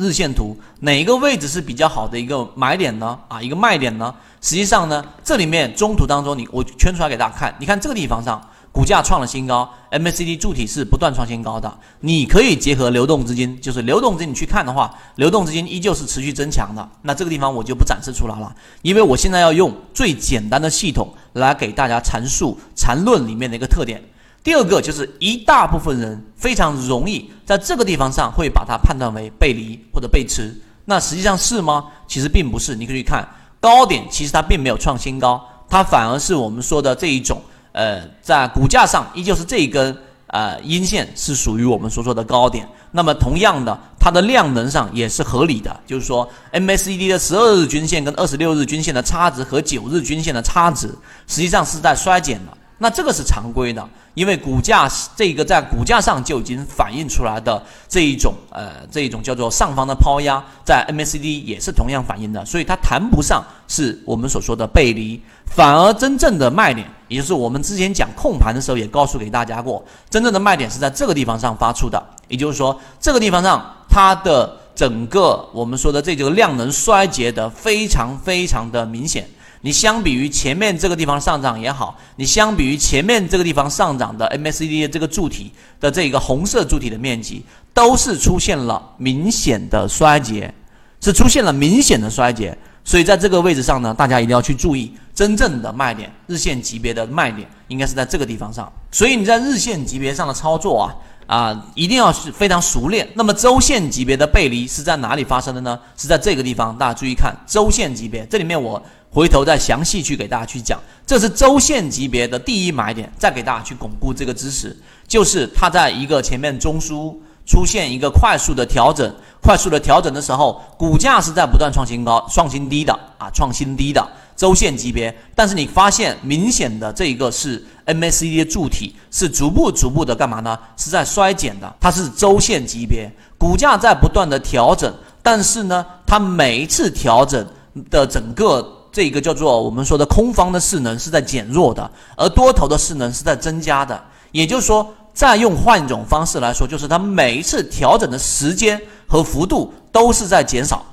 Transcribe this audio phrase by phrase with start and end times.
[0.00, 3.18] 日线图哪一个位置是比较好的一个买点呢？
[3.28, 4.12] 啊，一个卖点呢？
[4.40, 8.40] 实际上呢，这里面中途当中，你我圈出来给大家看，你看这个地方上。
[8.72, 11.76] 股价创了新高，MACD 柱体是不断创新高的。
[12.02, 16.88] 你可以结合流动资金，就是流动资金，你去看的话，流动资金依旧是持续增强的。
[17.02, 24.00] 那这个地方我就不展示出来了，因为我现在要用最简单的系统来给大家阐述缠论里面的一个特点。
[24.42, 30.54] 第二个就是一大部分人非常容易在这个地方上会把它判断为背离或者背驰，
[30.86, 31.84] 那实际上是吗？
[32.08, 32.74] 其实并不是。
[32.74, 33.26] 你可以看
[33.60, 37.40] 高点，其实它并没有创新高，它反而是我们说的这一种。
[37.72, 42.66] 呃，在股价上依旧是这一根呃阴线是属于我们所说的高点。
[42.92, 50.88] 那么同样的，它的量能上也是合理的，就是说 MACD 的十二日均线跟二十六日均线的差值和九日均线的差值
[51.28, 52.56] 实际上是在衰减的。
[52.82, 79.28] 那这个是常规的，因为股价这个在股价上就已经反映出来的这一种呃这一种叫做上方的抛压，在 MACD 也是同样反映的，所以它谈不上是我们所说的背离，反而真正的卖点，也就是我们之前讲控盘的时候也告诉给大家过，真正的卖点是在这个地方上发出的，也就是说这个地方上它的整个我们说的这个量能衰竭的非常非常的明显。
[79.62, 87.44] 你相比于前面这个地方上涨也好，你相比于前面这个地方上涨的 MACD 的这个柱体的这个红色柱体的面积，
[87.74, 90.52] 都是出现了明显的衰竭，
[91.00, 92.56] 是出现了明显的衰竭。
[92.84, 98.72] 所以在这个位置上呢，大家一定要去注意，真正的卖点，日线级别的卖点应该是在这个地方上。
[98.90, 100.94] 所以你在日线级别上的操作啊。
[101.26, 103.08] 啊，一定要是非常熟练。
[103.14, 105.78] 那么周线级别的背离是在哪里发生的呢？
[105.96, 108.26] 是在这个地方，大家注意看周线级别。
[108.26, 114.76] 这里面我回头再详细去给大家去讲，这是周线级别的第一买点，再给大家去巩固这个知识，
[115.08, 119.12] 就是它在一个前面中枢出现一个快速的调整，
[119.42, 124.08] 快速的调整的时候，股价是在不断创新高、创新低的啊，创新低的。
[124.36, 130.58] 周线级别，但是你发现明显的这一个是 MACD 的柱体是逐步逐步的干嘛呢？
[130.78, 134.90] 是在衰减的，它是周线级别，股价在不断的调整，
[135.22, 137.46] 但是呢，它每一次调整
[137.90, 144.02] 的整个这个叫做我们说的空方的势能是在减弱的，而多头的势能是在增加的。
[144.32, 150.84] 也就是说，再用换一种方式来说，就是它每一次调整的时间和幅度都是在减少，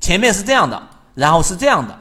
[0.00, 0.82] 前面是这样的，
[1.14, 1.98] 然后是这样的。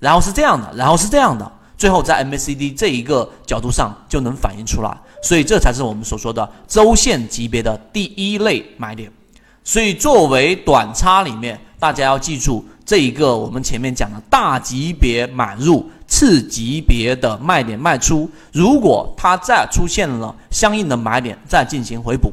[0.00, 9.10] 然后是这样的，然后是这样的，最后在 MACD 这一个角度上就能反映出来，所以这才是我们所说的周线级别的第一类买点。
[9.62, 18.28] 所以作为短差里面，大家要记住这一个我们前面讲的大级别买入，次级别的卖点卖出。
[18.52, 22.30] 如果它再出现了相应的买点，再进行回补。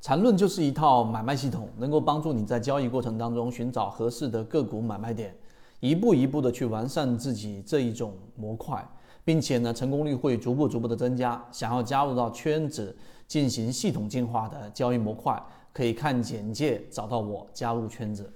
[0.00, 5.34] 缠论就是一套买卖系统，能够帮助你在交易过程当中寻找合适的个股买卖点。
[5.80, 8.82] 一步一步的去完善自己这一种模块，
[9.22, 11.44] 并且呢，成功率会逐步逐步的增加。
[11.52, 12.96] 想要加入到圈子
[13.28, 15.38] 进行系统进化的交易模块，
[15.74, 18.32] 可以看简介找到我加入圈子。